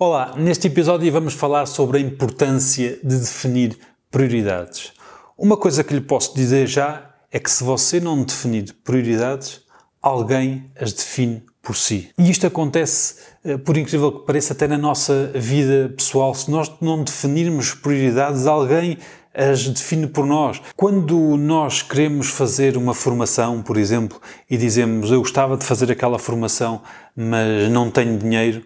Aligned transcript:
Olá, 0.00 0.34
neste 0.36 0.68
episódio 0.68 1.10
vamos 1.10 1.34
falar 1.34 1.66
sobre 1.66 1.98
a 1.98 2.00
importância 2.00 3.00
de 3.02 3.18
definir 3.18 3.76
prioridades. 4.12 4.92
Uma 5.36 5.56
coisa 5.56 5.82
que 5.82 5.92
lhe 5.92 6.00
posso 6.00 6.36
dizer 6.36 6.68
já 6.68 7.10
é 7.32 7.40
que 7.40 7.50
se 7.50 7.64
você 7.64 7.98
não 7.98 8.22
definir 8.22 8.72
prioridades, 8.84 9.60
alguém 10.00 10.70
as 10.80 10.92
define 10.92 11.42
por 11.60 11.74
si. 11.74 12.10
E 12.16 12.30
isto 12.30 12.46
acontece, 12.46 13.16
eh, 13.44 13.56
por 13.56 13.76
incrível 13.76 14.12
que 14.12 14.24
pareça, 14.24 14.52
até 14.52 14.68
na 14.68 14.78
nossa 14.78 15.32
vida 15.34 15.92
pessoal. 15.96 16.32
Se 16.32 16.48
nós 16.48 16.72
não 16.80 17.02
definirmos 17.02 17.74
prioridades, 17.74 18.46
alguém 18.46 18.98
as 19.34 19.66
define 19.66 20.06
por 20.06 20.24
nós. 20.24 20.62
Quando 20.76 21.36
nós 21.36 21.82
queremos 21.82 22.28
fazer 22.28 22.76
uma 22.76 22.94
formação, 22.94 23.62
por 23.62 23.76
exemplo, 23.76 24.20
e 24.48 24.56
dizemos 24.56 25.10
eu 25.10 25.18
gostava 25.18 25.56
de 25.56 25.64
fazer 25.64 25.90
aquela 25.90 26.20
formação, 26.20 26.82
mas 27.16 27.68
não 27.68 27.90
tenho 27.90 28.16
dinheiro, 28.16 28.62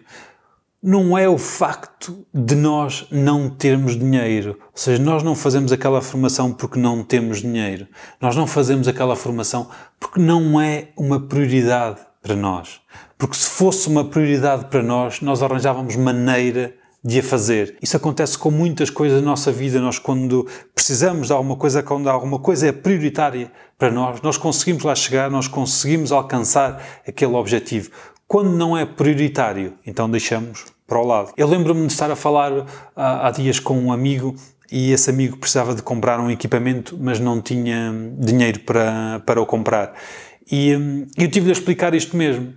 não 0.83 1.17
é 1.17 1.29
o 1.29 1.37
facto 1.37 2.25
de 2.33 2.55
nós 2.55 3.07
não 3.09 3.49
termos 3.49 3.97
dinheiro. 3.97 4.57
Ou 4.59 4.71
seja, 4.75 5.01
nós 5.01 5.23
não 5.23 5.33
fazemos 5.33 5.71
aquela 5.71 6.01
formação 6.01 6.51
porque 6.51 6.77
não 6.77 7.01
temos 7.01 7.41
dinheiro. 7.41 7.87
Nós 8.19 8.35
não 8.35 8.45
fazemos 8.45 8.85
aquela 8.85 9.15
formação 9.15 9.69
porque 9.97 10.19
não 10.19 10.59
é 10.59 10.89
uma 10.97 11.21
prioridade 11.21 12.01
para 12.21 12.35
nós. 12.35 12.81
Porque 13.17 13.37
se 13.37 13.49
fosse 13.49 13.87
uma 13.87 14.03
prioridade 14.03 14.65
para 14.65 14.83
nós, 14.83 15.21
nós 15.21 15.41
arranjávamos 15.41 15.95
maneira 15.95 16.75
de 17.03 17.19
a 17.19 17.23
fazer. 17.23 17.77
Isso 17.81 17.97
acontece 17.97 18.37
com 18.37 18.49
muitas 18.49 18.89
coisas 18.89 19.21
na 19.21 19.29
nossa 19.31 19.51
vida. 19.51 19.79
Nós, 19.81 19.99
quando 19.99 20.47
precisamos 20.73 21.27
de 21.27 21.33
alguma 21.33 21.57
coisa, 21.57 21.83
quando 21.83 22.09
alguma 22.09 22.39
coisa 22.39 22.67
é 22.67 22.71
prioritária 22.71 23.51
para 23.77 23.91
nós, 23.91 24.21
nós 24.21 24.37
conseguimos 24.37 24.83
lá 24.83 24.95
chegar, 24.95 25.29
nós 25.29 25.47
conseguimos 25.47 26.13
alcançar 26.13 26.81
aquele 27.05 27.33
objetivo. 27.33 27.91
Quando 28.33 28.49
não 28.49 28.75
é 28.75 28.83
prioritário, 28.83 29.75
então 29.85 30.09
deixamos 30.09 30.65
para 30.87 30.97
o 30.97 31.05
lado. 31.05 31.31
Eu 31.37 31.47
lembro-me 31.47 31.85
de 31.85 31.93
estar 31.93 32.09
a 32.09 32.15
falar 32.15 32.65
há, 32.95 33.27
há 33.27 33.29
dias 33.29 33.59
com 33.59 33.77
um 33.77 33.93
amigo 33.93 34.35
e 34.71 34.91
esse 34.91 35.07
amigo 35.07 35.37
precisava 35.37 35.75
de 35.75 35.83
comprar 35.83 36.19
um 36.19 36.31
equipamento, 36.31 36.97
mas 36.99 37.19
não 37.19 37.39
tinha 37.39 37.93
dinheiro 38.17 38.61
para, 38.61 39.21
para 39.23 39.39
o 39.39 39.45
comprar. 39.45 39.93
E 40.51 40.75
hum, 40.75 41.05
eu 41.15 41.29
tive-lhe 41.29 41.51
a 41.51 41.53
explicar 41.53 41.93
isto 41.93 42.17
mesmo, 42.17 42.55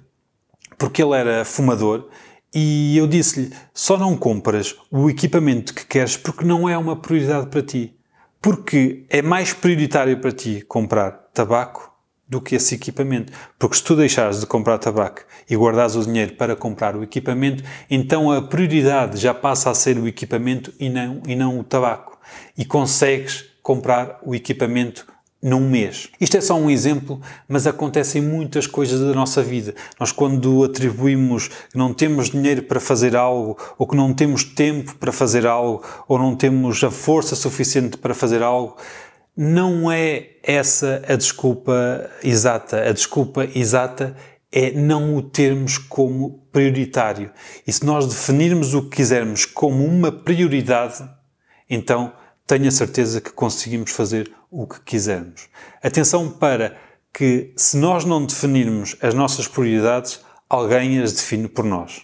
porque 0.79 1.03
ele 1.03 1.15
era 1.15 1.45
fumador 1.45 2.09
e 2.55 2.97
eu 2.97 3.07
disse-lhe: 3.07 3.53
só 3.75 3.99
não 3.99 4.17
compras 4.17 4.75
o 4.91 5.11
equipamento 5.11 5.75
que 5.75 5.85
queres 5.85 6.17
porque 6.17 6.47
não 6.47 6.67
é 6.67 6.79
uma 6.79 6.97
prioridade 6.97 7.49
para 7.49 7.61
ti. 7.61 7.95
Porque 8.41 9.05
é 9.11 9.21
mais 9.21 9.53
prioritário 9.53 10.19
para 10.23 10.33
ti 10.33 10.65
comprar 10.67 11.11
tabaco 11.35 11.96
do 12.29 12.41
que 12.41 12.57
esse 12.57 12.75
equipamento. 12.75 13.33
Porque 13.59 13.77
se 13.77 13.83
tu 13.83 13.95
deixares 13.95 14.41
de 14.41 14.47
comprar 14.47 14.79
tabaco 14.79 15.23
e 15.49 15.57
guardares 15.57 15.95
o 15.95 16.05
dinheiro 16.05 16.35
para 16.35 16.57
comprar 16.57 16.97
o 16.97 17.03
equipamento, 17.03 17.63
então 17.91 18.31
a 18.31 18.43
prioridade 18.43 19.19
já 19.19 19.33
passa 19.33 19.71
a 19.71 19.75
ser 19.75 19.97
o 19.99 20.09
equipamento 20.09 20.73
e 20.79 20.89
não, 20.89 21.23
e 21.27 21.37
não 21.37 21.59
o 21.59 21.65
tabaco. 21.65 22.19
E 22.57 22.65
consegues 22.65 23.45
comprar 23.63 24.19
o 24.25 24.35
equipamento 24.35 25.07
num 25.43 25.69
mês. 25.69 26.09
Isto 26.21 26.39
é 26.39 26.41
só 26.41 26.57
um 26.57 26.69
exemplo, 26.69 27.21
mas 27.49 27.67
acontecem 27.67 28.23
muitas 28.23 28.67
coisas 28.67 29.01
da 29.01 29.15
nossa 29.15 29.43
vida. 29.43 29.75
Nós, 30.01 30.11
quando 30.11 30.65
atribuímos 30.65 31.49
que 31.49 31.77
não 31.79 31.93
temos 31.93 32.31
dinheiro 32.31 32.63
para 32.63 32.81
fazer 32.81 33.15
algo, 33.15 33.57
ou 33.79 33.87
que 33.87 33.95
não 33.95 34.13
temos 34.13 34.43
tempo 34.43 34.97
para 34.97 35.13
fazer 35.13 35.47
algo, 35.47 35.85
ou 36.09 36.19
não 36.19 36.35
temos 36.35 36.83
a 36.83 36.91
força 36.91 37.37
suficiente 37.37 37.97
para 37.97 38.15
fazer 38.15 38.43
algo, 38.43 38.77
não 39.37 39.93
é 39.93 40.31
essa 40.43 41.03
a 41.07 41.15
desculpa 41.15 42.11
exata. 42.23 42.89
A 42.89 42.93
desculpa 42.93 43.45
exata 43.55 44.17
é 44.51 44.71
não 44.71 45.15
o 45.15 45.23
termos 45.23 45.77
como 45.77 46.47
prioritário. 46.51 47.31
E 47.67 47.73
se 47.73 47.85
nós 47.85 48.07
definirmos 48.07 48.73
o 48.73 48.89
que 48.89 48.97
quisermos 48.97 49.45
como 49.45 49.85
uma 49.85 50.11
prioridade, 50.11 51.07
então 51.69 52.13
tenha 52.47 52.71
certeza 52.71 53.21
que 53.21 53.31
conseguimos 53.31 53.91
fazer 53.91 54.33
o 54.51 54.67
que 54.67 54.81
quisermos. 54.81 55.49
Atenção 55.83 56.31
para 56.31 56.77
que, 57.13 57.53
se 57.57 57.77
nós 57.77 58.05
não 58.05 58.25
definirmos 58.25 58.97
as 59.03 59.13
nossas 59.13 59.49
prioridades, 59.49 60.21
alguém 60.49 61.01
as 61.01 61.13
define 61.13 61.49
por 61.49 61.65
nós. 61.65 62.03